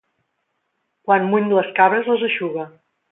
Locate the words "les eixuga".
2.13-2.67